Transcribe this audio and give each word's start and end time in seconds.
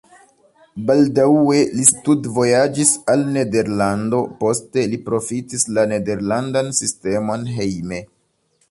Baldaŭe 0.85 1.59
li 1.73 1.85
studvojaĝis 1.89 2.93
al 3.15 3.27
Nederlando, 3.37 4.23
poste 4.41 4.89
li 4.95 5.03
profitis 5.11 5.71
la 5.79 5.87
nederlandan 5.95 6.77
sistemon 6.83 7.51
hejme. 7.61 8.03